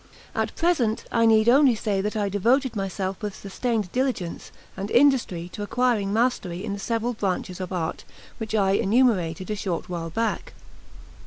[0.33, 5.47] At present I need only say that I devoted myself with sustained diligence and industry
[5.49, 8.03] to acquiring mastery in the several branches of art
[8.39, 10.53] which I enumerated a short while back.